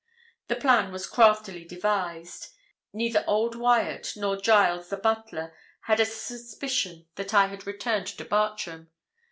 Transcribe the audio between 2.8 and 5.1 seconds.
Neither old Wyat nor Giles, the